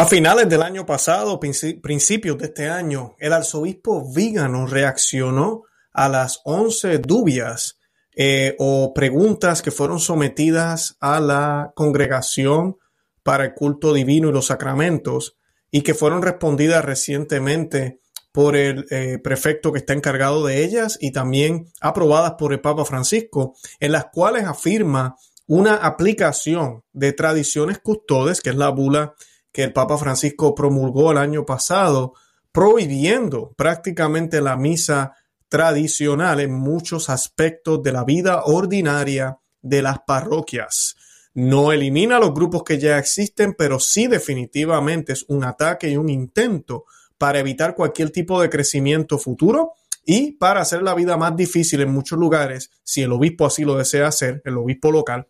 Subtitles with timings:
[0.00, 6.40] A finales del año pasado, principios de este año, el arzobispo Vígano reaccionó a las
[6.44, 7.78] 11 dubias
[8.16, 12.78] eh, o preguntas que fueron sometidas a la congregación
[13.22, 15.36] para el culto divino y los sacramentos
[15.70, 18.00] y que fueron respondidas recientemente
[18.32, 22.86] por el eh, prefecto que está encargado de ellas y también aprobadas por el Papa
[22.86, 29.14] Francisco, en las cuales afirma una aplicación de tradiciones custodes, que es la bula
[29.52, 32.14] que el Papa Francisco promulgó el año pasado,
[32.52, 35.14] prohibiendo prácticamente la misa
[35.48, 40.96] tradicional en muchos aspectos de la vida ordinaria de las parroquias.
[41.34, 46.08] No elimina los grupos que ya existen, pero sí definitivamente es un ataque y un
[46.08, 46.84] intento
[47.18, 49.72] para evitar cualquier tipo de crecimiento futuro
[50.04, 53.76] y para hacer la vida más difícil en muchos lugares, si el obispo así lo
[53.76, 55.28] desea hacer, el obispo local,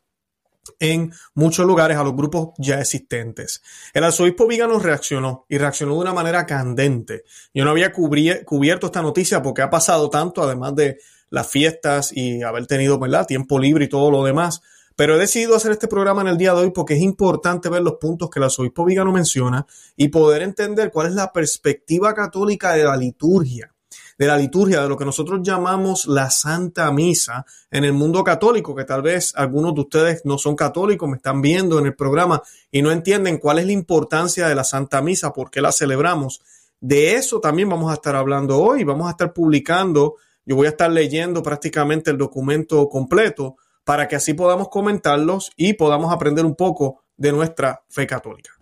[0.78, 3.62] en muchos lugares a los grupos ya existentes.
[3.92, 7.24] El arzobispo Vígano reaccionó y reaccionó de una manera candente.
[7.55, 10.98] Yo no había cubierto esta noticia porque ha pasado tanto, además de
[11.31, 13.27] las fiestas y haber tenido ¿verdad?
[13.27, 14.61] tiempo libre y todo lo demás.
[14.97, 17.83] Pero he decidido hacer este programa en el día de hoy porque es importante ver
[17.83, 19.66] los puntos que el arzobispo Vígano menciona
[19.97, 23.72] y poder entender cuál es la perspectiva católica de la liturgia
[24.20, 28.74] de la liturgia, de lo que nosotros llamamos la Santa Misa en el mundo católico,
[28.74, 32.42] que tal vez algunos de ustedes no son católicos, me están viendo en el programa
[32.70, 36.42] y no entienden cuál es la importancia de la Santa Misa, por qué la celebramos.
[36.80, 40.70] De eso también vamos a estar hablando hoy, vamos a estar publicando, yo voy a
[40.70, 46.56] estar leyendo prácticamente el documento completo para que así podamos comentarlos y podamos aprender un
[46.56, 48.59] poco de nuestra fe católica.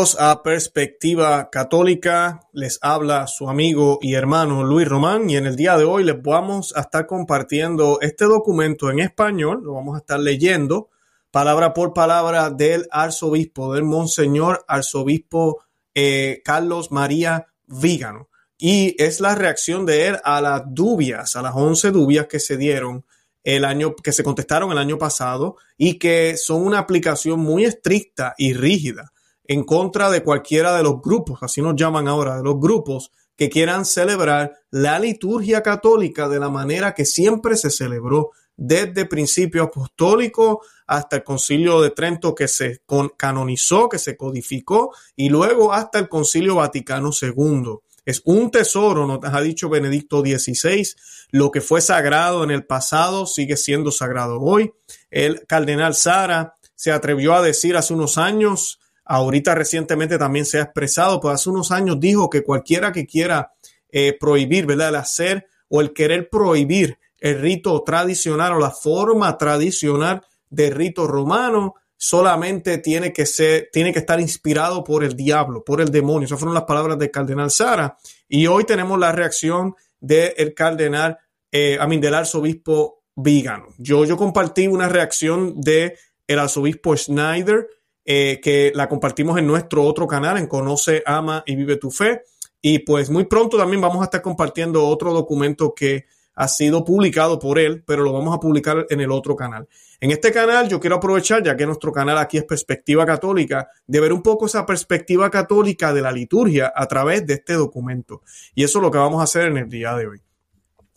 [0.00, 2.40] A Perspectiva Católica.
[2.54, 6.22] Les habla su amigo y hermano Luis Román y en el día de hoy les
[6.22, 9.60] vamos a estar compartiendo este documento en español.
[9.62, 10.88] Lo vamos a estar leyendo
[11.30, 18.30] palabra por palabra del arzobispo, del monseñor arzobispo eh, Carlos María Vígano.
[18.56, 22.56] Y es la reacción de él a las dubias, a las 11 dubias que se
[22.56, 23.04] dieron
[23.44, 28.34] el año, que se contestaron el año pasado y que son una aplicación muy estricta
[28.38, 29.12] y rígida
[29.50, 33.50] en contra de cualquiera de los grupos, así nos llaman ahora, de los grupos que
[33.50, 40.60] quieran celebrar la liturgia católica de la manera que siempre se celebró desde principio apostólico
[40.86, 42.82] hasta el concilio de Trento que se
[43.16, 47.78] canonizó, que se codificó y luego hasta el concilio Vaticano II.
[48.04, 50.86] Es un tesoro, nos ha dicho Benedicto XVI,
[51.32, 54.70] lo que fue sagrado en el pasado sigue siendo sagrado hoy.
[55.10, 58.76] El cardenal Sara se atrevió a decir hace unos años
[59.10, 63.52] ahorita recientemente también se ha expresado, pues hace unos años dijo que cualquiera que quiera
[63.90, 64.90] eh, prohibir, ¿verdad?
[64.90, 71.08] El hacer o el querer prohibir el rito tradicional o la forma tradicional del rito
[71.08, 76.26] romano solamente tiene que ser, tiene que estar inspirado por el diablo, por el demonio.
[76.26, 77.96] Esas fueron las palabras del cardenal Sara.
[78.28, 81.18] Y hoy tenemos la reacción del cardenal,
[81.50, 83.66] eh, a del arzobispo Vígano.
[83.76, 87.66] Yo, yo compartí una reacción de el arzobispo Schneider,
[88.12, 92.22] eh, que la compartimos en nuestro otro canal, en Conoce, Ama y Vive tu Fe.
[92.60, 97.38] Y pues muy pronto también vamos a estar compartiendo otro documento que ha sido publicado
[97.38, 99.68] por él, pero lo vamos a publicar en el otro canal.
[100.00, 104.00] En este canal yo quiero aprovechar, ya que nuestro canal aquí es Perspectiva Católica, de
[104.00, 108.22] ver un poco esa perspectiva católica de la liturgia a través de este documento.
[108.56, 110.20] Y eso es lo que vamos a hacer en el día de hoy.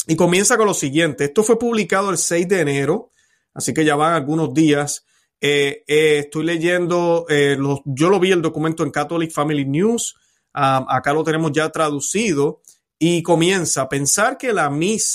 [0.07, 1.25] Y comienza con lo siguiente.
[1.25, 3.11] Esto fue publicado el 6 de enero,
[3.53, 5.05] así que ya van algunos días.
[5.45, 10.15] Eh, eh, estoy leyendo, eh, yo lo vi el documento en Catholic Family News,
[10.53, 12.61] acá lo tenemos ya traducido
[12.97, 14.71] y comienza a pensar que la,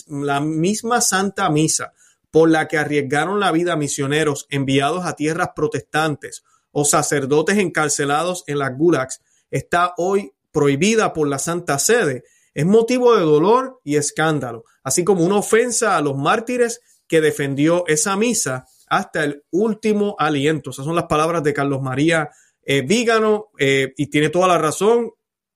[0.08, 1.94] la misma Santa Misa
[2.30, 8.58] por la que arriesgaron la vida misioneros enviados a tierras protestantes o sacerdotes encarcelados en
[8.58, 14.64] las gulags está hoy prohibida por la Santa Sede es motivo de dolor y escándalo,
[14.82, 20.70] así como una ofensa a los mártires que defendió esa misa hasta el último aliento.
[20.70, 22.31] Esas son las palabras de Carlos María
[22.62, 25.11] eh, Vígano, eh, y tiene toda la razón,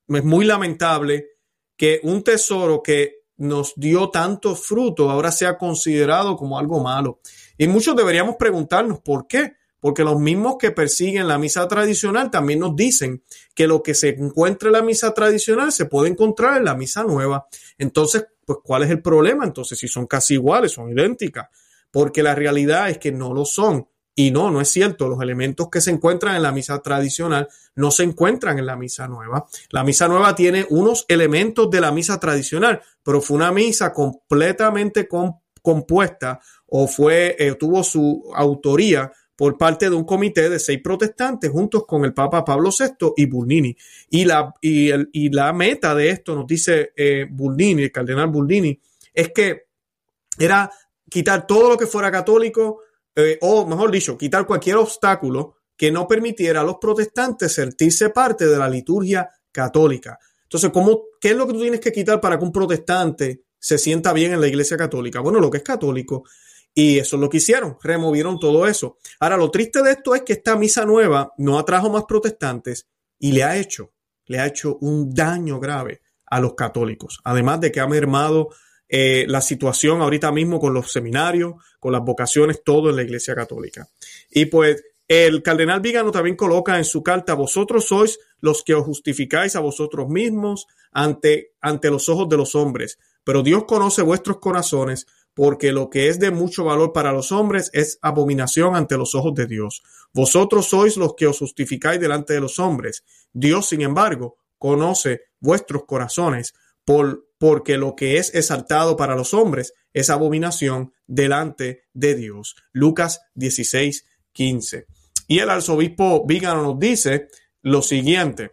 [0.08, 1.28] es muy lamentable
[1.76, 7.20] que un tesoro que nos dio tanto fruto ahora sea considerado como algo malo.
[7.58, 9.54] Y muchos deberíamos preguntarnos por qué.
[9.82, 14.10] Porque los mismos que persiguen la misa tradicional también nos dicen que lo que se
[14.10, 17.48] encuentra en la misa tradicional se puede encontrar en la misa nueva.
[17.78, 19.44] Entonces, pues, ¿cuál es el problema?
[19.44, 21.48] Entonces, si son casi iguales, son idénticas.
[21.92, 23.86] Porque la realidad es que no lo son.
[24.14, 25.08] Y no, no es cierto.
[25.08, 29.06] Los elementos que se encuentran en la misa tradicional no se encuentran en la misa
[29.06, 29.46] nueva.
[29.70, 35.08] La misa nueva tiene unos elementos de la misa tradicional, pero fue una misa completamente
[35.62, 41.50] compuesta o fue, eh, tuvo su autoría por parte de un comité de seis protestantes
[41.50, 43.76] juntos con el Papa Pablo VI y Burnini.
[44.10, 48.78] Y la, y, y la meta de esto, nos dice eh, Burnini, el cardenal Burnini,
[49.12, 49.66] es que
[50.38, 50.70] era
[51.12, 52.80] quitar todo lo que fuera católico
[53.14, 58.46] eh, o mejor dicho, quitar cualquier obstáculo que no permitiera a los protestantes sentirse parte
[58.46, 60.18] de la liturgia católica.
[60.44, 63.76] Entonces, ¿cómo, ¿qué es lo que tú tienes que quitar para que un protestante se
[63.76, 65.20] sienta bien en la iglesia católica?
[65.20, 66.24] Bueno, lo que es católico.
[66.74, 68.96] Y eso es lo que hicieron, removieron todo eso.
[69.20, 72.88] Ahora, lo triste de esto es que esta misa nueva no atrajo más protestantes
[73.18, 73.92] y le ha hecho,
[74.24, 77.20] le ha hecho un daño grave a los católicos.
[77.24, 78.48] Además de que ha mermado
[78.94, 83.34] eh, la situación ahorita mismo con los seminarios, con las vocaciones, todo en la Iglesia
[83.34, 83.88] Católica.
[84.30, 88.84] Y pues el cardenal Vigano también coloca en su carta, vosotros sois los que os
[88.84, 94.40] justificáis a vosotros mismos ante, ante los ojos de los hombres, pero Dios conoce vuestros
[94.40, 99.14] corazones, porque lo que es de mucho valor para los hombres es abominación ante los
[99.14, 99.82] ojos de Dios.
[100.12, 103.04] Vosotros sois los que os justificáis delante de los hombres.
[103.32, 106.52] Dios, sin embargo, conoce vuestros corazones,
[106.84, 112.56] por, porque lo que es exaltado para los hombres es abominación delante de Dios.
[112.72, 114.86] Lucas 16, 15.
[115.28, 117.28] Y el arzobispo Vígano nos dice
[117.62, 118.52] lo siguiente.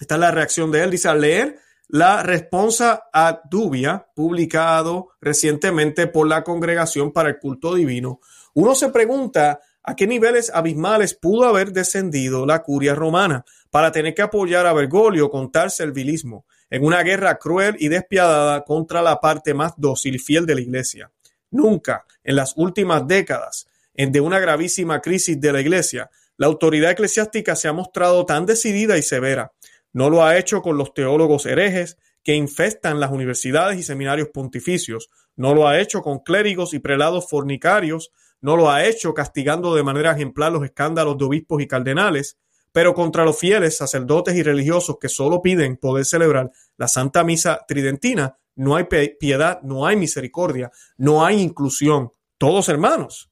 [0.00, 0.90] Esta es la reacción de él.
[0.90, 1.58] Dice, al leer
[1.88, 8.20] la responsa a dubia, publicado recientemente por la Congregación para el Culto Divino,
[8.54, 14.14] uno se pregunta a qué niveles abismales pudo haber descendido la curia romana para tener
[14.14, 19.20] que apoyar a Bergoglio con tal servilismo en una guerra cruel y despiadada contra la
[19.20, 21.10] parte más dócil y fiel de la Iglesia.
[21.50, 26.92] Nunca, en las últimas décadas, en de una gravísima crisis de la Iglesia, la autoridad
[26.92, 29.52] eclesiástica se ha mostrado tan decidida y severa.
[29.92, 35.10] No lo ha hecho con los teólogos herejes que infestan las universidades y seminarios pontificios.
[35.36, 38.12] No lo ha hecho con clérigos y prelados fornicarios.
[38.40, 42.38] No lo ha hecho castigando de manera ejemplar los escándalos de obispos y cardenales
[42.72, 47.60] pero contra los fieles, sacerdotes y religiosos que solo piden poder celebrar la Santa Misa
[47.68, 48.84] Tridentina, no hay
[49.18, 53.30] piedad, no hay misericordia, no hay inclusión, todos hermanos.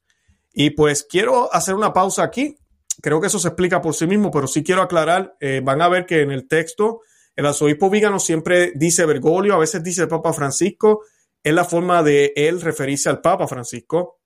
[0.52, 2.56] Y pues quiero hacer una pausa aquí.
[3.02, 5.88] Creo que eso se explica por sí mismo, pero sí quiero aclarar, eh, van a
[5.88, 7.00] ver que en el texto
[7.36, 11.04] el arzobispo Vígano siempre dice Bergoglio, a veces dice el Papa Francisco,
[11.42, 14.20] es la forma de él referirse al Papa Francisco.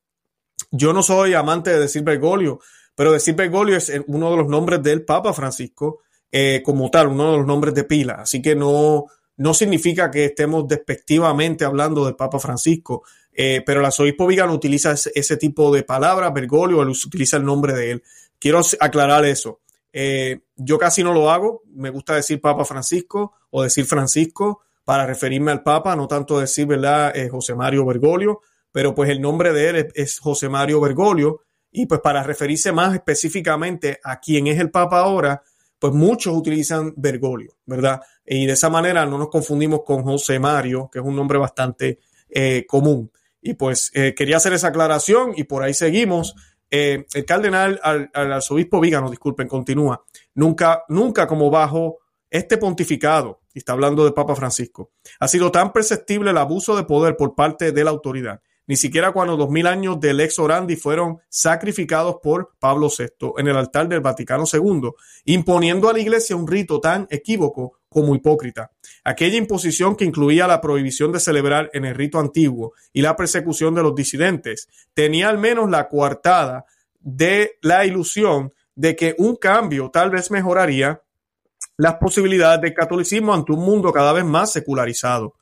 [0.70, 2.58] Yo no soy amante de decir Bergoglio,
[2.94, 6.00] pero decir Bergoglio es uno de los nombres del Papa Francisco
[6.30, 8.14] eh, como tal, uno de los nombres de pila.
[8.14, 9.04] Así que no,
[9.36, 14.92] no significa que estemos despectivamente hablando del Papa Francisco, eh, pero el arzobispo Vigano utiliza
[14.92, 18.02] ese, tipo de palabras, Bergoglio, él utiliza el nombre de él.
[18.38, 19.60] Quiero aclarar eso.
[19.92, 25.06] Eh, yo casi no lo hago, me gusta decir Papa Francisco o decir Francisco para
[25.06, 28.40] referirme al Papa, no tanto decir, ¿verdad?, José Mario Bergoglio,
[28.72, 31.42] pero pues el nombre de él es José Mario Bergoglio
[31.76, 35.42] y pues para referirse más específicamente a quién es el Papa ahora,
[35.76, 38.00] pues muchos utilizan Bergoglio, ¿verdad?
[38.24, 41.98] Y de esa manera no nos confundimos con José Mario, que es un nombre bastante
[42.30, 43.10] eh, común.
[43.42, 46.36] Y pues eh, quería hacer esa aclaración y por ahí seguimos.
[46.70, 50.04] Eh, el cardenal, al, arzobispo Vígano, disculpen, continúa.
[50.34, 51.98] Nunca, nunca como bajo
[52.30, 56.84] este pontificado, y está hablando de Papa Francisco, ha sido tan perceptible el abuso de
[56.84, 60.76] poder por parte de la autoridad ni siquiera cuando dos mil años del ex orandi
[60.76, 64.90] fueron sacrificados por Pablo VI en el altar del Vaticano II,
[65.26, 68.72] imponiendo a la iglesia un rito tan equívoco como hipócrita.
[69.04, 73.74] Aquella imposición que incluía la prohibición de celebrar en el rito antiguo y la persecución
[73.74, 76.64] de los disidentes tenía al menos la coartada
[77.00, 81.02] de la ilusión de que un cambio tal vez mejoraría
[81.76, 85.34] las posibilidades del catolicismo ante un mundo cada vez más secularizado.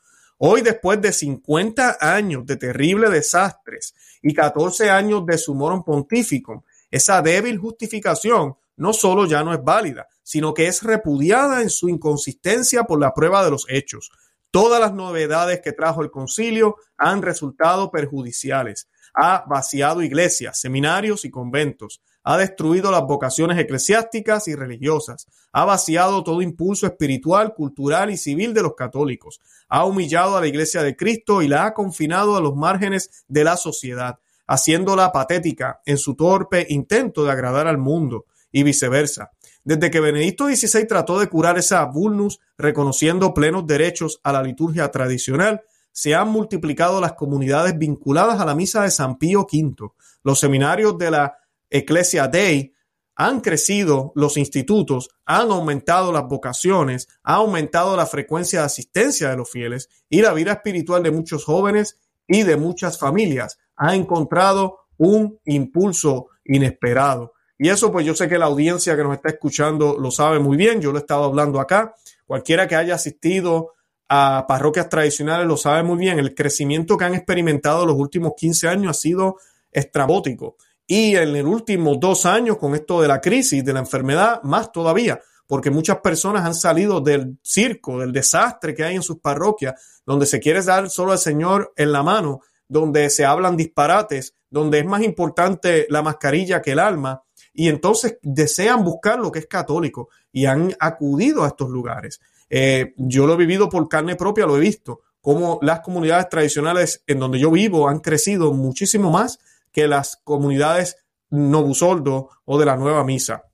[0.44, 7.22] Hoy, después de 50 años de terribles desastres y 14 años de sumorum pontífico, esa
[7.22, 12.82] débil justificación no solo ya no es válida, sino que es repudiada en su inconsistencia
[12.82, 14.10] por la prueba de los hechos.
[14.50, 18.88] Todas las novedades que trajo el concilio han resultado perjudiciales.
[19.14, 22.02] Ha vaciado iglesias, seminarios y conventos.
[22.24, 28.54] Ha destruido las vocaciones eclesiásticas y religiosas, ha vaciado todo impulso espiritual, cultural y civil
[28.54, 32.40] de los católicos, ha humillado a la Iglesia de Cristo y la ha confinado a
[32.40, 38.26] los márgenes de la sociedad, haciéndola patética en su torpe intento de agradar al mundo
[38.50, 39.30] y viceversa.
[39.64, 44.90] Desde que Benedicto XVI trató de curar esa vulnus reconociendo plenos derechos a la liturgia
[44.90, 45.62] tradicional,
[45.92, 49.92] se han multiplicado las comunidades vinculadas a la misa de San Pío V.
[50.24, 51.38] Los seminarios de la
[51.72, 52.74] Ecclesia Dei
[53.14, 59.36] han crecido los institutos, han aumentado las vocaciones, ha aumentado la frecuencia de asistencia de
[59.36, 64.80] los fieles y la vida espiritual de muchos jóvenes y de muchas familias ha encontrado
[64.96, 67.32] un impulso inesperado.
[67.58, 70.56] Y eso pues yo sé que la audiencia que nos está escuchando lo sabe muy
[70.56, 71.94] bien, yo lo he estado hablando acá,
[72.26, 73.72] cualquiera que haya asistido
[74.08, 78.68] a parroquias tradicionales lo sabe muy bien, el crecimiento que han experimentado los últimos 15
[78.68, 79.36] años ha sido
[79.70, 80.56] estrabótico.
[80.86, 84.72] Y en el último dos años, con esto de la crisis, de la enfermedad, más
[84.72, 89.74] todavía, porque muchas personas han salido del circo, del desastre que hay en sus parroquias,
[90.04, 94.80] donde se quiere dar solo al Señor en la mano, donde se hablan disparates, donde
[94.80, 97.22] es más importante la mascarilla que el alma,
[97.52, 102.20] y entonces desean buscar lo que es católico y han acudido a estos lugares.
[102.48, 107.02] Eh, yo lo he vivido por carne propia, lo he visto, cómo las comunidades tradicionales
[107.06, 109.38] en donde yo vivo han crecido muchísimo más
[109.72, 110.96] que las comunidades
[111.30, 113.44] Novusoldo o de la Nueva Misa.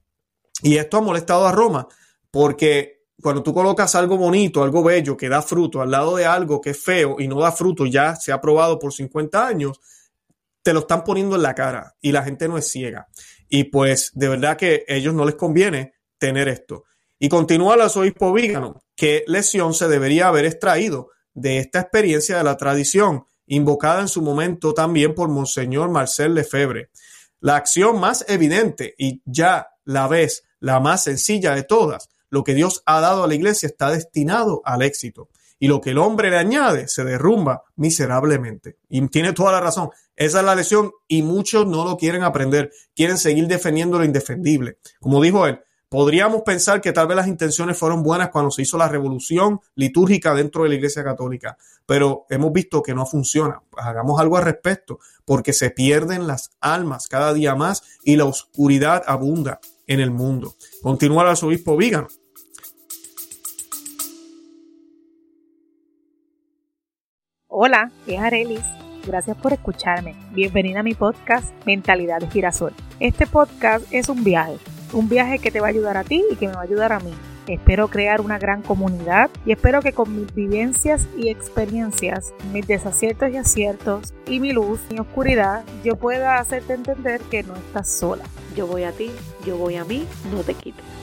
[0.63, 1.87] Y esto ha molestado a Roma
[2.31, 6.61] porque cuando tú colocas algo bonito, algo bello que da fruto al lado de algo
[6.61, 9.81] que es feo y no da fruto, ya se ha probado por 50 años,
[10.63, 13.09] te lo están poniendo en la cara y la gente no es ciega.
[13.49, 16.85] Y pues de verdad que a ellos no les conviene tener esto.
[17.19, 22.45] Y continúa el arzobispo Vígano, qué lesión se debería haber extraído de esta experiencia de
[22.45, 26.91] la tradición invocada en su momento también por Monseñor Marcel Lefebvre.
[27.41, 32.55] La acción más evidente y ya la vez la más sencilla de todas, lo que
[32.55, 35.29] Dios ha dado a la iglesia está destinado al éxito.
[35.61, 38.77] Y lo que el hombre le añade se derrumba miserablemente.
[38.89, 39.91] Y tiene toda la razón.
[40.15, 42.71] Esa es la lección y muchos no lo quieren aprender.
[42.95, 44.79] Quieren seguir defendiendo lo indefendible.
[45.01, 45.61] Como dijo él,
[45.91, 50.35] Podríamos pensar que tal vez las intenciones fueron buenas cuando se hizo la revolución litúrgica
[50.35, 53.63] dentro de la Iglesia Católica, pero hemos visto que no funciona.
[53.75, 59.03] Hagamos algo al respecto, porque se pierden las almas cada día más y la oscuridad
[59.07, 60.57] abunda en el mundo.
[60.83, 62.09] Continúa el arzobispo Vígano.
[67.47, 68.65] Hola, es Arelis.
[69.07, 70.15] Gracias por escucharme.
[70.33, 72.75] Bienvenida a mi podcast Mentalidad de Girasol.
[73.01, 74.59] Este podcast es un viaje
[74.93, 76.93] un viaje que te va a ayudar a ti y que me va a ayudar
[76.93, 77.15] a mí.
[77.47, 83.31] Espero crear una gran comunidad y espero que con mis vivencias y experiencias, mis desaciertos
[83.31, 88.25] y aciertos y mi luz, mi oscuridad, yo pueda hacerte entender que no estás sola.
[88.55, 89.11] Yo voy a ti,
[89.47, 90.98] yo voy a mí, no te quites.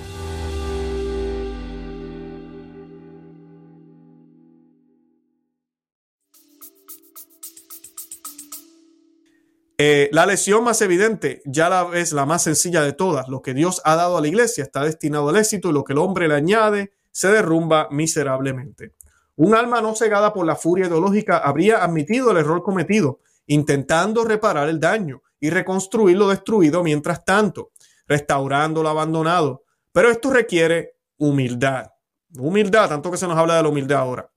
[9.78, 13.28] Eh, la lesión más evidente ya la es la más sencilla de todas.
[13.28, 15.94] Lo que Dios ha dado a la iglesia está destinado al éxito y lo que
[15.94, 18.94] el hombre le añade se derrumba miserablemente.
[19.36, 24.70] Un alma no cegada por la furia ideológica habría admitido el error cometido, intentando reparar
[24.70, 27.72] el daño y reconstruir lo destruido mientras tanto,
[28.08, 29.64] restaurando lo abandonado.
[29.92, 31.88] Pero esto requiere humildad.
[32.38, 34.32] Humildad, tanto que se nos habla de la humildad ahora.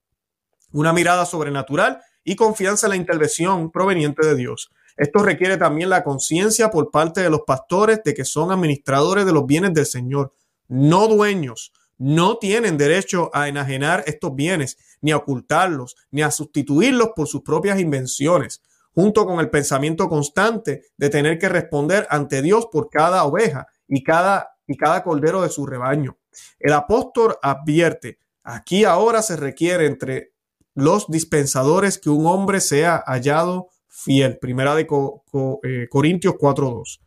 [0.72, 4.70] Una mirada sobrenatural y confianza en la intervención proveniente de Dios.
[4.98, 9.32] Esto requiere también la conciencia por parte de los pastores de que son administradores de
[9.32, 10.34] los bienes del Señor,
[10.66, 11.72] no dueños.
[11.98, 17.42] No tienen derecho a enajenar estos bienes, ni a ocultarlos, ni a sustituirlos por sus
[17.42, 18.60] propias invenciones,
[18.92, 24.02] junto con el pensamiento constante de tener que responder ante Dios por cada oveja y
[24.02, 26.18] cada, y cada cordero de su rebaño.
[26.58, 30.32] El apóstol advierte, aquí ahora se requiere entre
[30.74, 34.38] los dispensadores que un hombre sea hallado fiel.
[34.38, 37.00] Primera de eh, Corintios 4.2.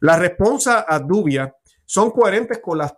[0.00, 1.54] La respuesta a Dubia
[1.86, 2.94] son coherentes con, las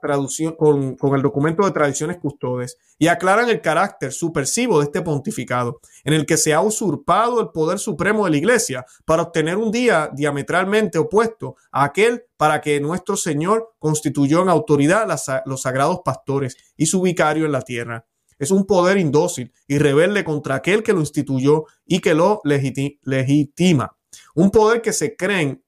[0.56, 5.80] con, con el documento de tradiciones custodes y aclaran el carácter supersivo de este pontificado,
[6.04, 9.70] en el que se ha usurpado el poder supremo de la Iglesia para obtener un
[9.70, 15.08] día diametralmente opuesto a aquel para que nuestro Señor constituyó en autoridad
[15.46, 18.06] los sagrados pastores y su vicario en la tierra.
[18.38, 23.96] Es un poder indócil y rebelde contra aquel que lo instituyó y que lo legitima.
[24.34, 25.62] Un poder que se creen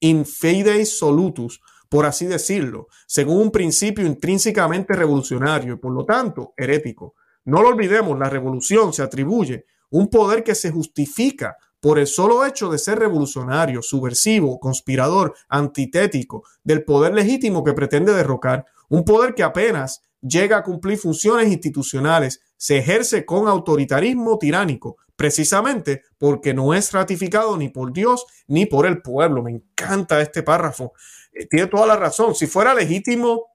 [0.00, 7.14] in solutus, por así decirlo, según un principio intrínsecamente revolucionario y por lo tanto herético.
[7.44, 12.44] No lo olvidemos, la revolución se atribuye un poder que se justifica por el solo
[12.44, 19.34] hecho de ser revolucionario, subversivo, conspirador, antitético del poder legítimo que pretende derrocar, un poder
[19.34, 26.74] que apenas llega a cumplir funciones institucionales, se ejerce con autoritarismo tiránico, precisamente porque no
[26.74, 29.42] es ratificado ni por Dios ni por el pueblo.
[29.42, 30.92] Me encanta este párrafo.
[31.32, 32.34] Eh, tiene toda la razón.
[32.34, 33.46] Si fuera legítimo,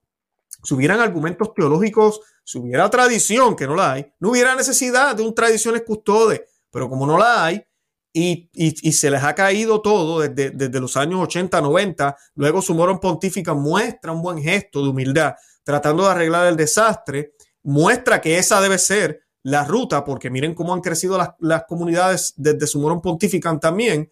[0.62, 5.22] si hubieran argumentos teológicos, si hubiera tradición, que no la hay, no hubiera necesidad de
[5.22, 7.64] un tradiciones custode, pero como no la hay,
[8.12, 12.16] y, se les ha caído todo desde, desde, los años 80, 90.
[12.34, 15.34] Luego su morón pontífica muestra un buen gesto de humildad,
[15.66, 20.72] tratando de arreglar el desastre, muestra que esa debe ser la ruta, porque miren cómo
[20.72, 24.08] han crecido las, comunidades desde su morón pontífica también,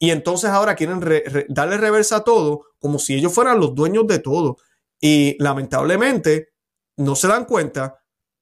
[0.00, 1.00] y entonces ahora quieren
[1.48, 4.56] darle reversa a todo como si ellos fueran los dueños de todo.
[5.00, 6.48] Y lamentablemente
[6.96, 8.00] no se dan cuenta,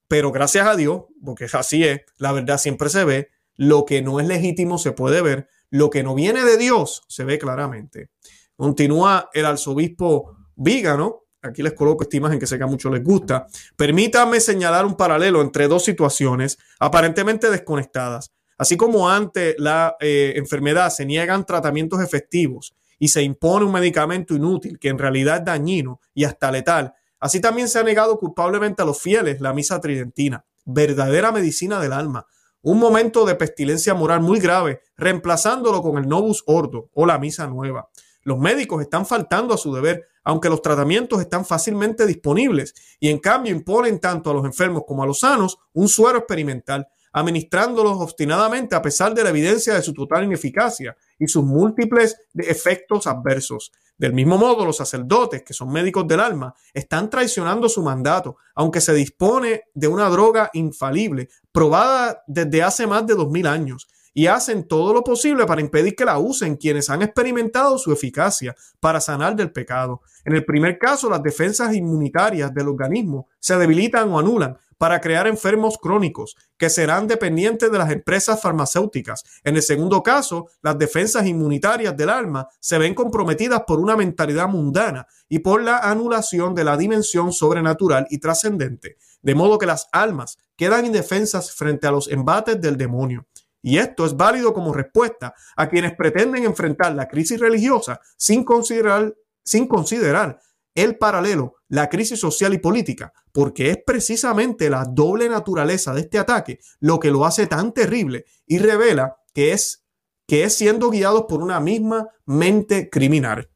[0.09, 4.21] pero gracias a Dios, porque así es, la verdad siempre se ve, lo que no
[4.21, 8.09] es legítimo se puede ver, lo que no viene de Dios se ve claramente.
[8.57, 13.03] Continúa el arzobispo Vígano, aquí les coloco esta imagen que sé que a muchos les
[13.03, 13.47] gusta.
[13.77, 18.33] Permítanme señalar un paralelo entre dos situaciones aparentemente desconectadas.
[18.57, 24.35] Así como ante la eh, enfermedad se niegan tratamientos efectivos y se impone un medicamento
[24.35, 28.83] inútil que en realidad es dañino y hasta letal, así también se ha negado culpablemente
[28.83, 32.27] a los fieles la misa tridentina, verdadera medicina del alma,
[32.63, 37.47] un momento de pestilencia moral muy grave, reemplazándolo con el Novus Ordo o la misa
[37.47, 37.91] nueva.
[38.25, 43.19] Los médicos están faltando a su deber, aunque los tratamientos están fácilmente disponibles, y en
[43.19, 48.75] cambio imponen tanto a los enfermos como a los sanos un suero experimental, administrándolos obstinadamente
[48.75, 53.71] a pesar de la evidencia de su total ineficacia y sus múltiples efectos adversos.
[53.97, 58.81] Del mismo modo, los sacerdotes, que son médicos del alma, están traicionando su mandato, aunque
[58.81, 64.29] se dispone de una droga infalible, probada desde hace más de dos mil años, y
[64.29, 69.01] hacen todo lo posible para impedir que la usen quienes han experimentado su eficacia para
[69.01, 70.01] sanar del pecado.
[70.25, 75.27] En el primer caso, las defensas inmunitarias del organismo se debilitan o anulan, para crear
[75.27, 79.25] enfermos crónicos que serán dependientes de las empresas farmacéuticas.
[79.43, 84.49] En el segundo caso, las defensas inmunitarias del alma se ven comprometidas por una mentalidad
[84.49, 89.89] mundana y por la anulación de la dimensión sobrenatural y trascendente, de modo que las
[89.93, 93.27] almas quedan indefensas frente a los embates del demonio.
[93.67, 99.15] Y esto es válido como respuesta a quienes pretenden enfrentar la crisis religiosa sin considerar,
[99.43, 100.39] sin considerar
[100.75, 106.19] el paralelo, la crisis social y política, porque es precisamente la doble naturaleza de este
[106.19, 109.87] ataque lo que lo hace tan terrible y revela que es,
[110.29, 113.49] que es siendo guiados por una misma mente criminal.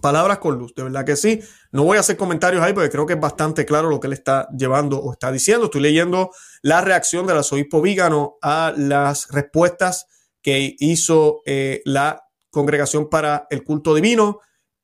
[0.00, 1.40] Palabras con luz, de verdad que sí.
[1.72, 4.12] No voy a hacer comentarios ahí porque creo que es bastante claro lo que él
[4.12, 5.66] está llevando o está diciendo.
[5.66, 6.30] Estoy leyendo
[6.62, 10.06] la reacción del arzobispo Vígano a las respuestas
[10.42, 14.40] que hizo eh, la Congregación para el Culto Divino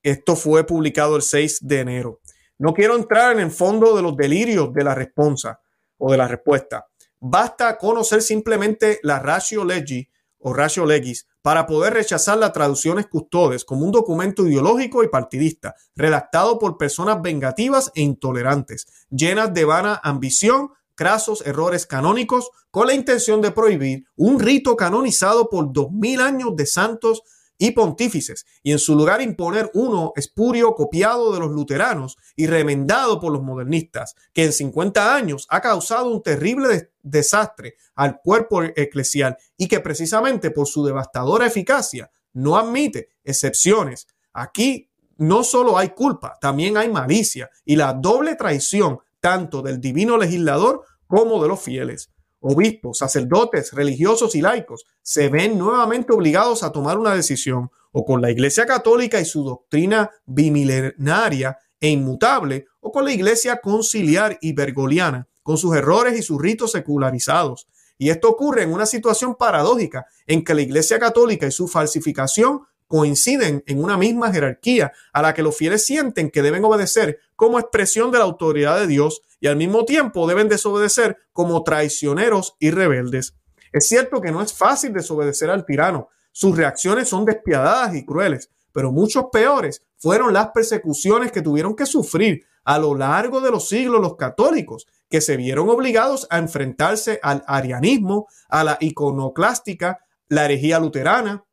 [0.07, 2.20] esto fue publicado el 6 de enero.
[2.59, 5.61] No quiero entrar en el fondo de los delirios de la respuesta
[5.99, 6.87] o de la respuesta.
[7.18, 10.07] Basta conocer simplemente la ratio legis
[10.48, 15.74] o ratio legis para poder rechazar las traducciones custodes como un documento ideológico y partidista,
[15.96, 22.94] redactado por personas vengativas e intolerantes, llenas de vana ambición, crasos errores canónicos, con la
[22.94, 27.22] intención de prohibir un rito canonizado por dos mil años de santos
[27.58, 33.20] y pontífices, y en su lugar imponer uno espurio copiado de los luteranos y remendado
[33.20, 39.36] por los modernistas, que en 50 años ha causado un terrible desastre al cuerpo eclesial
[39.56, 44.06] y que precisamente por su devastadora eficacia no admite excepciones.
[44.32, 50.18] Aquí no solo hay culpa, también hay malicia y la doble traición tanto del divino
[50.18, 52.10] legislador como de los fieles
[52.46, 58.22] obispos, sacerdotes, religiosos y laicos se ven nuevamente obligados a tomar una decisión o con
[58.22, 64.52] la Iglesia Católica y su doctrina bimilenaria e inmutable o con la Iglesia conciliar y
[64.52, 67.68] bergoliana con sus errores y sus ritos secularizados.
[67.98, 72.62] Y esto ocurre en una situación paradójica en que la Iglesia Católica y su falsificación
[72.87, 77.59] coinciden en una misma jerarquía a la que los fieles sienten que deben obedecer como
[77.59, 82.70] expresión de la autoridad de Dios y al mismo tiempo deben desobedecer como traicioneros y
[82.70, 83.35] rebeldes.
[83.72, 88.51] Es cierto que no es fácil desobedecer al tirano, sus reacciones son despiadadas y crueles,
[88.70, 93.70] pero muchos peores fueron las persecuciones que tuvieron que sufrir a lo largo de los
[93.70, 100.44] siglos los católicos, que se vieron obligados a enfrentarse al arianismo, a la iconoclástica, la
[100.44, 101.45] herejía luterana,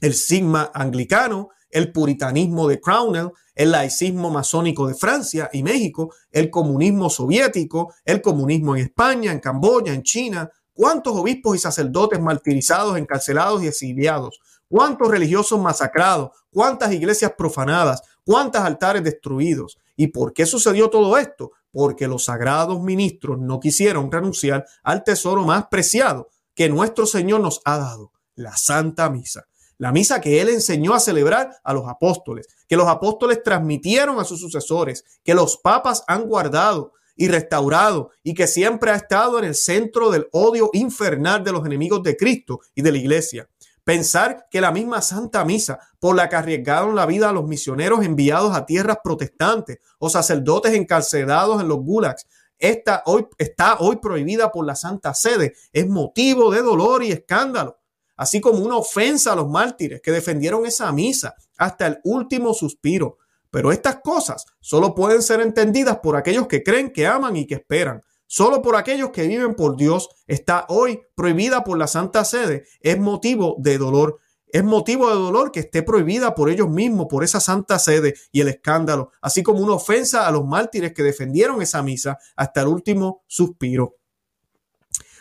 [0.00, 6.50] el sigma anglicano, el puritanismo de Crownell, el laicismo masónico de Francia y México, el
[6.50, 12.98] comunismo soviético, el comunismo en España, en Camboya, en China, ¿Cuántos obispos y sacerdotes martirizados,
[12.98, 14.40] encarcelados y exiliados?
[14.68, 16.32] ¿Cuántos religiosos masacrados?
[16.50, 18.02] ¿Cuántas iglesias profanadas?
[18.26, 19.78] ¿Cuántos altares destruidos?
[19.96, 21.52] ¿Y por qué sucedió todo esto?
[21.72, 27.62] Porque los sagrados ministros no quisieron renunciar al tesoro más preciado que nuestro Señor nos
[27.64, 29.46] ha dado, la Santa Misa.
[29.78, 34.24] La misa que Él enseñó a celebrar a los apóstoles, que los apóstoles transmitieron a
[34.24, 39.44] sus sucesores, que los papas han guardado y restaurado y que siempre ha estado en
[39.44, 43.48] el centro del odio infernal de los enemigos de Cristo y de la iglesia.
[43.84, 48.04] Pensar que la misma Santa Misa, por la que arriesgaron la vida a los misioneros
[48.04, 52.26] enviados a tierras protestantes o sacerdotes encarcelados en los gulags,
[52.58, 57.78] esta hoy, está hoy prohibida por la Santa Sede, es motivo de dolor y escándalo,
[58.16, 63.18] así como una ofensa a los mártires que defendieron esa misa hasta el último suspiro.
[63.50, 67.54] Pero estas cosas solo pueden ser entendidas por aquellos que creen, que aman y que
[67.54, 68.02] esperan.
[68.26, 72.64] Solo por aquellos que viven por Dios está hoy prohibida por la Santa Sede.
[72.80, 74.18] Es motivo de dolor.
[74.48, 78.40] Es motivo de dolor que esté prohibida por ellos mismos, por esa Santa Sede y
[78.40, 82.68] el escándalo, así como una ofensa a los mártires que defendieron esa misa hasta el
[82.68, 83.95] último suspiro.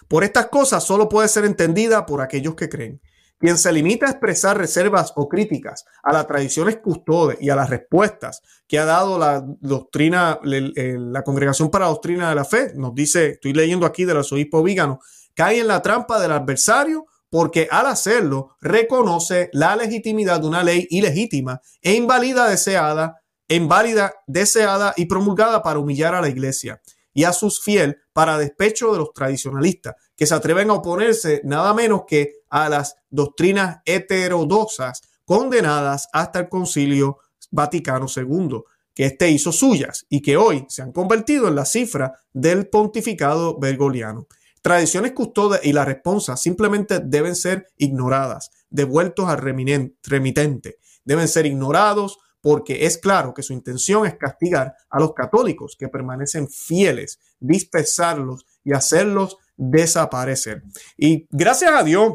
[0.07, 3.01] Por estas cosas solo puede ser entendida por aquellos que creen.
[3.37, 7.69] Quien se limita a expresar reservas o críticas a las tradiciones custodes y a las
[7.69, 12.95] respuestas que ha dado la doctrina, la Congregación para la Doctrina de la Fe, nos
[12.95, 14.99] dice, estoy leyendo aquí del arzobispo Vígano,
[15.33, 20.87] cae en la trampa del adversario porque al hacerlo reconoce la legitimidad de una ley
[20.89, 26.79] ilegítima e inválida deseada, inválida deseada y promulgada para humillar a la iglesia
[27.15, 31.73] y a sus fieles para despecho de los tradicionalistas que se atreven a oponerse nada
[31.73, 37.17] menos que a las doctrinas heterodoxas condenadas hasta el concilio
[37.51, 38.59] Vaticano II,
[38.93, 43.57] que éste hizo suyas y que hoy se han convertido en la cifra del pontificado
[43.57, 44.27] bergoliano.
[44.61, 50.79] Tradiciones custodes y la responsa simplemente deben ser ignoradas, devueltos al remitente.
[51.05, 55.87] Deben ser ignorados porque es claro que su intención es castigar a los católicos que
[55.87, 60.61] permanecen fieles, dispersarlos y hacerlos desaparecer.
[60.95, 62.13] Y gracias a Dios,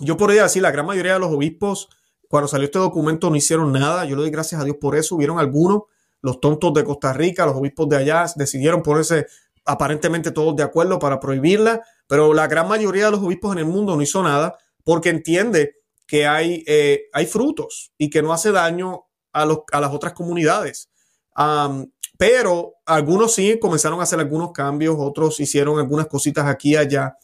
[0.00, 1.90] yo podría decir, la gran mayoría de los obispos,
[2.26, 4.06] cuando salió este documento, no hicieron nada.
[4.06, 5.16] Yo le doy gracias a Dios por eso.
[5.16, 5.82] Hubieron algunos,
[6.22, 9.26] los tontos de Costa Rica, los obispos de allá, decidieron ponerse
[9.66, 13.66] aparentemente todos de acuerdo para prohibirla, pero la gran mayoría de los obispos en el
[13.66, 15.74] mundo no hizo nada porque entiende
[16.06, 19.04] que hay, eh, hay frutos y que no hace daño
[19.42, 20.88] a, las otras comunidades.
[22.16, 27.16] pero algunos sí comenzaron a hacer algunos cambios, otros hicieron algunas cositas aquí y allá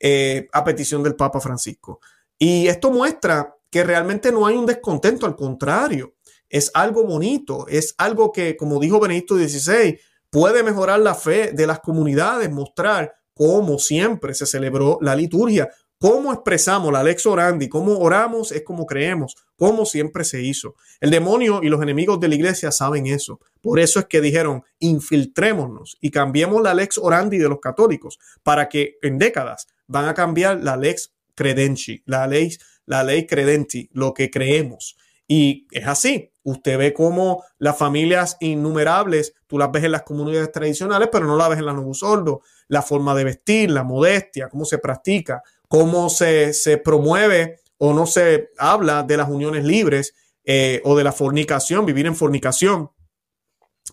[0.00, 2.00] eh, a petición del Papa Francisco.
[2.38, 6.14] Y esto muestra que realmente no hay un descontento, al contrario,
[6.48, 9.98] es algo bonito, es algo que, como dijo Benedicto XVI,
[10.30, 16.32] puede mejorar la fe de las comunidades, mostrar cómo siempre se celebró la liturgia, cómo
[16.32, 20.76] expresamos la lex orandi, cómo oramos es como creemos, cómo siempre se hizo.
[21.00, 23.40] El demonio y los enemigos de la iglesia saben eso.
[23.60, 28.68] Por eso es que dijeron, infiltrémonos y cambiemos la lex orandi de los católicos para
[28.68, 34.14] que en décadas van a cambiar la lex credenti, la ley, la ley credenti, lo
[34.14, 34.96] que creemos.
[35.26, 36.30] Y es así.
[36.44, 41.36] Usted ve cómo las familias innumerables, tú las ves en las comunidades tradicionales, pero no
[41.36, 42.42] las ves en la Nuevo Sordo.
[42.68, 48.06] La forma de vestir, la modestia, cómo se practica, cómo se, se promueve o no
[48.06, 50.14] se habla de las uniones libres
[50.44, 52.90] eh, o de la fornicación, vivir en fornicación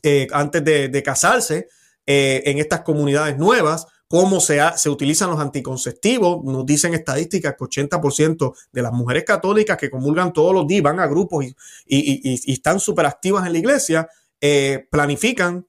[0.04, 1.68] eh, antes de, casarse
[2.06, 6.44] eh, en estas comunidades nuevas cómo se, se utilizan los anticonceptivos.
[6.44, 11.00] Nos dicen estadísticas que 80% de las mujeres católicas que comulgan todos los días, van
[11.00, 11.46] a grupos
[11.86, 14.10] y, están súper activas en la iglesia,
[14.90, 15.68] planifican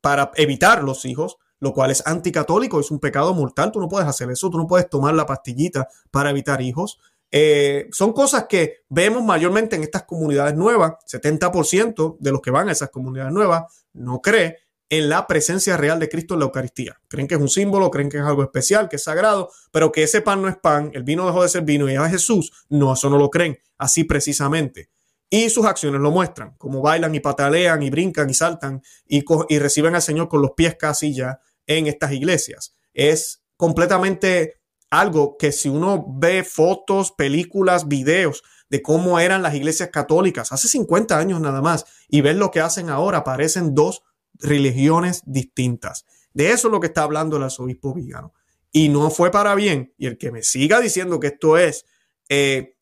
[0.00, 3.72] para evitar los hijos, lo cual es anticatólico, es un pecado mortal.
[3.72, 6.98] Tú no puedes hacer eso, tú no puedes tomar la pastillita para evitar hijos.
[7.36, 10.92] Eh, son cosas que vemos mayormente en estas comunidades nuevas.
[11.04, 15.98] 70% de los que van a esas comunidades nuevas no cree en la presencia real
[15.98, 16.96] de Cristo en la Eucaristía.
[17.08, 20.04] Creen que es un símbolo, creen que es algo especial, que es sagrado, pero que
[20.04, 22.52] ese pan no es pan, el vino dejó de ser vino y es Jesús.
[22.68, 24.90] No, eso no lo creen, así precisamente.
[25.28, 29.58] Y sus acciones lo muestran, como bailan y patalean y brincan y saltan y, y
[29.58, 32.76] reciben al Señor con los pies casi ya en estas iglesias.
[32.92, 34.60] Es completamente
[34.98, 40.68] algo que si uno ve fotos, películas, videos de cómo eran las iglesias católicas hace
[40.68, 44.02] 50 años nada más y ven lo que hacen ahora, parecen dos
[44.34, 46.06] religiones distintas.
[46.32, 48.32] De eso es lo que está hablando el arzobispo Vigano.
[48.72, 49.94] Y no fue para bien.
[49.96, 51.86] Y el que me siga diciendo que esto es
[52.28, 52.76] eh,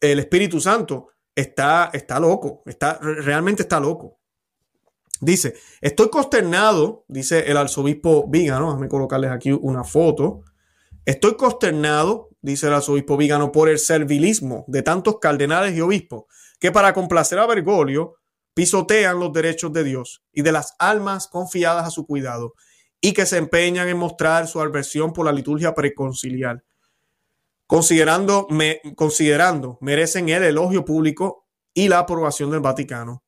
[0.00, 4.18] el Espíritu Santo está, está loco, está, realmente está loco.
[5.20, 10.42] Dice, estoy consternado, dice el arzobispo Vigano, déjame colocarles aquí una foto.
[11.04, 16.24] Estoy consternado, dice el arzobispo Vígano, por el servilismo de tantos cardenales y obispos
[16.60, 18.18] que para complacer a Bergoglio
[18.54, 22.54] pisotean los derechos de Dios y de las almas confiadas a su cuidado
[23.00, 26.62] y que se empeñan en mostrar su aversión por la liturgia preconciliar.
[27.66, 28.46] Considerando,
[28.94, 33.24] considerando merecen el elogio público y la aprobación del Vaticano.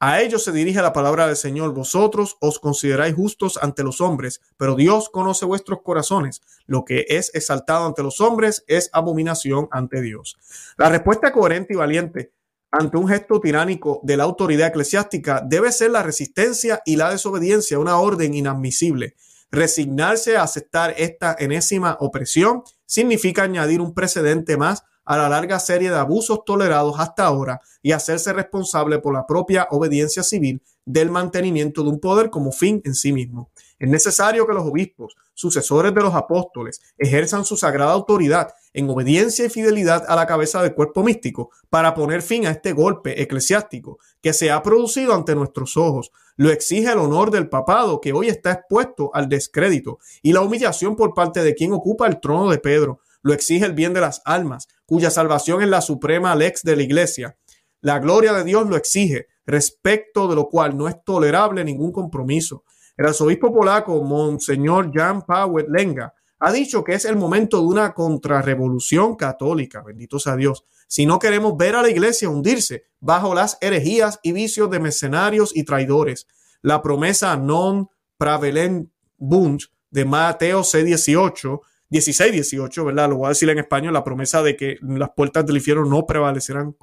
[0.00, 1.74] A ellos se dirige la palabra del Señor.
[1.74, 6.40] Vosotros os consideráis justos ante los hombres, pero Dios conoce vuestros corazones.
[6.66, 10.36] Lo que es exaltado ante los hombres es abominación ante Dios.
[10.76, 12.32] La respuesta coherente y valiente
[12.70, 17.76] ante un gesto tiránico de la autoridad eclesiástica debe ser la resistencia y la desobediencia
[17.76, 19.16] a una orden inadmisible.
[19.50, 25.88] Resignarse a aceptar esta enésima opresión significa añadir un precedente más a la larga serie
[25.88, 31.82] de abusos tolerados hasta ahora y hacerse responsable por la propia obediencia civil del mantenimiento
[31.82, 33.50] de un poder como fin en sí mismo.
[33.78, 39.46] Es necesario que los obispos, sucesores de los apóstoles, ejerzan su sagrada autoridad en obediencia
[39.46, 43.98] y fidelidad a la cabeza del cuerpo místico para poner fin a este golpe eclesiástico
[44.20, 46.10] que se ha producido ante nuestros ojos.
[46.36, 50.96] Lo exige el honor del papado que hoy está expuesto al descrédito y la humillación
[50.96, 53.00] por parte de quien ocupa el trono de Pedro.
[53.22, 56.82] Lo exige el bien de las almas, cuya salvación es la suprema lex de la
[56.82, 57.36] iglesia.
[57.80, 62.64] La gloria de Dios lo exige, respecto de lo cual no es tolerable ningún compromiso.
[62.96, 67.94] El arzobispo polaco, Monseñor Jan Paweł Lenga, ha dicho que es el momento de una
[67.94, 70.64] contrarrevolución católica, bendito sea Dios.
[70.86, 75.54] Si no queremos ver a la iglesia hundirse bajo las herejías y vicios de mercenarios
[75.54, 76.26] y traidores,
[76.62, 83.08] la promesa non pravelent Bund de Mateo C18, 16, 18, ¿verdad?
[83.08, 86.06] Lo voy a decir en español, la promesa de que las puertas del infierno no
[86.06, 86.76] prevalecerán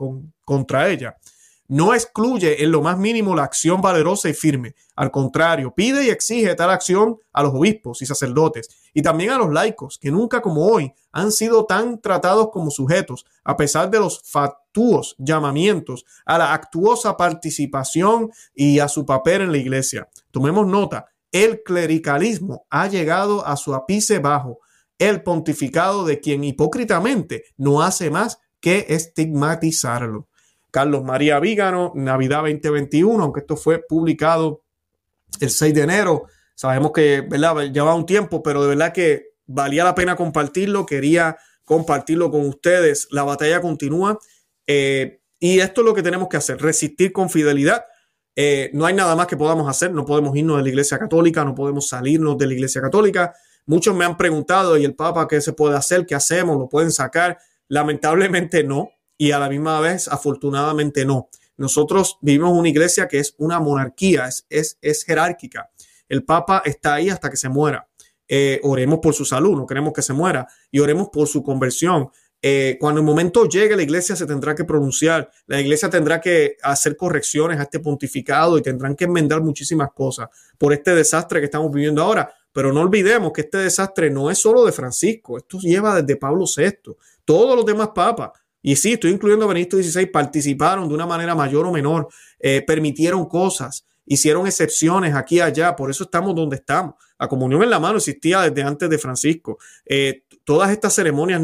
[0.44, 1.18] contra ella
[1.68, 4.76] no excluye en lo más mínimo la acción valerosa y firme.
[4.96, 9.38] Al contrario, pide y exige tal acción a los obispos y sacerdotes y también a
[9.38, 14.00] los laicos, que nunca como hoy han sido tan tratados como sujetos, a pesar de
[14.00, 20.08] los fatuos llamamientos a la actuosa participación y a su papel en la iglesia.
[20.32, 24.60] Tomemos nota, el clericalismo ha llegado a su apice bajo,
[24.99, 30.27] el pontificado de quien hipócritamente no hace más que estigmatizarlo.
[30.71, 34.63] Carlos María Vígano, Navidad 2021, aunque esto fue publicado
[35.39, 36.25] el 6 de enero.
[36.55, 37.71] Sabemos que, ¿verdad?
[37.71, 40.86] Lleva un tiempo, pero de verdad que valía la pena compartirlo.
[40.86, 43.08] Quería compartirlo con ustedes.
[43.12, 44.19] La batalla continúa
[44.67, 47.86] eh, y esto es lo que tenemos que hacer, resistir con fidelidad.
[48.36, 51.45] Eh, no hay nada más que podamos hacer, no podemos irnos de la Iglesia Católica,
[51.45, 53.34] no podemos salirnos de la Iglesia Católica.
[53.65, 56.06] Muchos me han preguntado, ¿y el Papa qué se puede hacer?
[56.06, 56.58] ¿Qué hacemos?
[56.58, 57.39] ¿Lo pueden sacar?
[57.67, 61.30] Lamentablemente no y a la misma vez, afortunadamente, no.
[61.58, 65.71] Nosotros vivimos una iglesia que es una monarquía, es, es, jerárquica.
[66.10, 67.88] El Papa está ahí hasta que se muera.
[68.28, 72.10] Eh, oremos por su salud, no queremos que se muera, y oremos por su conversión.
[72.41, 76.58] Eh, cuando el momento llegue, la iglesia se tendrá que pronunciar, la iglesia tendrá que
[76.62, 81.45] hacer correcciones a este pontificado y tendrán que enmendar muchísimas cosas por este desastre que
[81.45, 82.32] estamos viviendo ahora.
[82.56, 86.46] Pero no olvidemos que este desastre no es solo de Francisco, esto lleva desde Pablo
[86.46, 88.32] VI, todos los demás papas
[88.68, 92.08] y sí, estoy incluyendo a Benito XVI, participaron de una manera mayor o menor,
[92.39, 96.96] eh, permitieron cosas, hicieron excepciones aquí y allá, por eso estamos donde estamos.
[97.20, 99.60] La comunión en la mano existía desde antes de Francisco.
[99.86, 101.39] Eh, todas estas ceremonias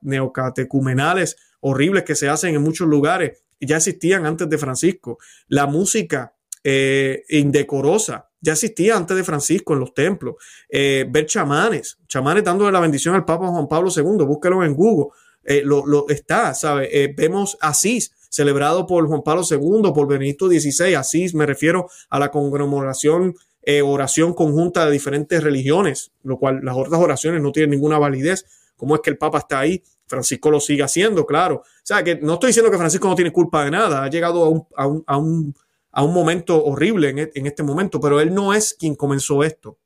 [0.00, 5.18] neocatecumenales horribles que se hacen en muchos lugares ya existían antes de Francisco.
[5.48, 10.34] La música eh, indecorosa ya existía antes de Francisco en los templos.
[10.70, 15.12] ver chamanes, chamanes dándole la bendición al Papa Juan Pablo II, búsquelo en Google.
[15.44, 16.88] Eh, lo, está, ¿sabe?
[16.92, 22.18] Eh, vemos Asís, celebrado por Juan Pablo II, por Benito XVI, Asís, me refiero a
[22.18, 27.70] la conmemoración, eh, oración conjunta de diferentes religiones, lo cual las otras oraciones no tienen
[27.70, 28.46] ninguna validez.
[28.76, 29.82] ¿Cómo es que el Papa está ahí?
[30.06, 31.56] Francisco lo sigue haciendo, claro.
[31.56, 34.44] O sea, que no estoy diciendo que Francisco no tiene culpa de nada, ha llegado
[34.44, 35.54] a un, a un, a un,
[35.92, 39.78] a un momento horrible en, en este momento, pero él no es quien comenzó esto.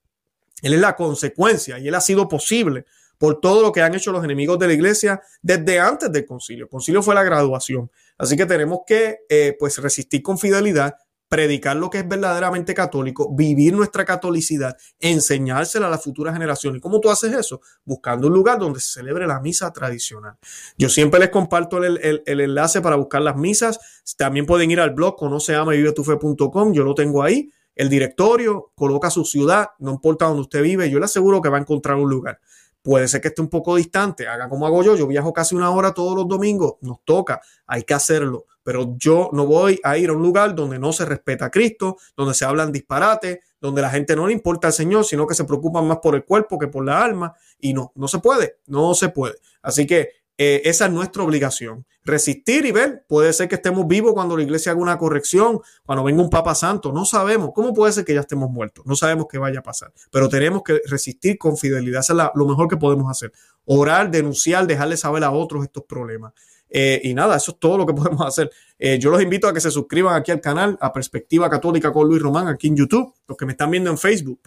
[0.62, 2.86] Él es la consecuencia y él ha sido posible
[3.18, 6.64] por todo lo que han hecho los enemigos de la iglesia desde antes del concilio.
[6.64, 7.90] El concilio fue la graduación.
[8.18, 10.96] Así que tenemos que eh, pues resistir con fidelidad,
[11.28, 16.78] predicar lo que es verdaderamente católico, vivir nuestra catolicidad, enseñársela a las futuras generaciones.
[16.78, 17.60] ¿Y cómo tú haces eso?
[17.84, 20.36] Buscando un lugar donde se celebre la misa tradicional.
[20.78, 23.78] Yo siempre les comparto el, enlace para buscar las misas.
[24.16, 26.72] También pueden ir al blog conoceama.com.
[26.72, 27.50] Yo lo tengo ahí.
[27.74, 31.58] El directorio coloca su ciudad, no importa donde usted vive, yo le aseguro que va
[31.58, 32.40] a encontrar un lugar
[32.86, 35.70] puede ser que esté un poco distante, haga como hago yo, yo viajo casi una
[35.70, 40.08] hora todos los domingos, nos toca, hay que hacerlo, pero yo no voy a ir
[40.08, 43.90] a un lugar donde no se respeta a Cristo, donde se hablan disparates, donde la
[43.90, 46.68] gente no le importa al Señor, sino que se preocupan más por el cuerpo que
[46.68, 49.34] por la alma, y no, no se puede, no se puede.
[49.62, 51.86] Así que eh, esa es nuestra obligación.
[52.04, 53.04] Resistir y ver.
[53.08, 56.54] Puede ser que estemos vivos cuando la iglesia haga una corrección, cuando venga un Papa
[56.54, 56.92] Santo.
[56.92, 57.50] No sabemos.
[57.54, 58.84] ¿Cómo puede ser que ya estemos muertos?
[58.86, 59.92] No sabemos qué vaya a pasar.
[60.10, 62.00] Pero tenemos que resistir con fidelidad.
[62.00, 63.32] Eso es lo mejor que podemos hacer.
[63.64, 66.32] Orar, denunciar, dejarle saber a otros estos problemas.
[66.68, 68.50] Eh, y nada, eso es todo lo que podemos hacer.
[68.78, 72.06] Eh, yo los invito a que se suscriban aquí al canal, a Perspectiva Católica con
[72.06, 73.14] Luis Román, aquí en YouTube.
[73.26, 74.40] Los que me están viendo en Facebook,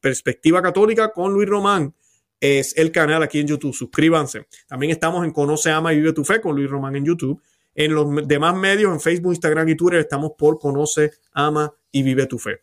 [0.00, 1.94] Perspectiva Católica con Luis Román
[2.40, 3.74] es el canal aquí en YouTube.
[3.74, 4.46] Suscríbanse.
[4.66, 7.40] También estamos en Conoce, Ama y Vive tu Fe con Luis Román en YouTube.
[7.74, 12.26] En los demás medios, en Facebook, Instagram y Twitter, estamos por Conoce, Ama y Vive
[12.26, 12.62] tu Fe.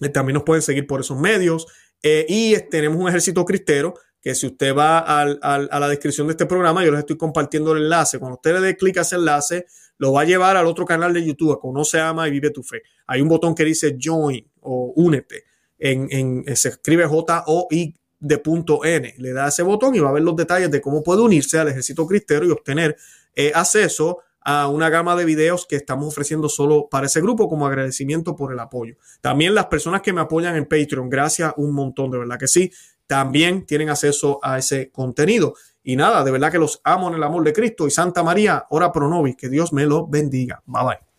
[0.00, 1.66] Eh, también nos pueden seguir por esos medios.
[2.02, 6.46] Eh, y tenemos un ejército cristero que si usted va a la descripción de este
[6.46, 8.18] programa, yo les estoy compartiendo el enlace.
[8.18, 9.66] Cuando usted le dé clic a ese enlace,
[9.98, 12.82] lo va a llevar al otro canal de YouTube, Conoce, Ama y Vive tu Fe.
[13.06, 15.44] Hay un botón que dice Join o Únete.
[15.78, 19.14] En, en, se escribe J-O-I de punto N.
[19.18, 21.68] Le da ese botón y va a ver los detalles de cómo puede unirse al
[21.68, 22.96] ejército cristero y obtener
[23.34, 27.66] eh, acceso a una gama de videos que estamos ofreciendo solo para ese grupo como
[27.66, 28.96] agradecimiento por el apoyo.
[29.20, 32.70] También las personas que me apoyan en Patreon, gracias un montón, de verdad que sí,
[33.06, 35.54] también tienen acceso a ese contenido.
[35.82, 38.66] Y nada, de verdad que los amo en el amor de Cristo y Santa María,
[38.70, 40.62] ora pro nobis, que Dios me lo bendiga.
[40.66, 41.13] Bye bye.